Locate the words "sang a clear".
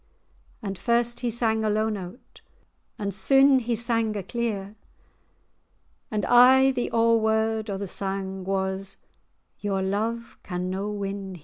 3.75-4.75